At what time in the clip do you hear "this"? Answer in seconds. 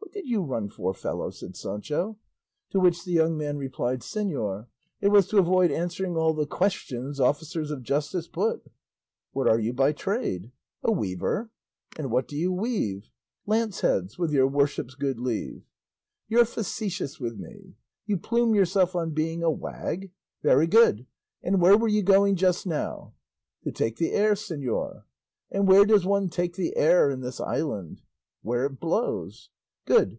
27.20-27.38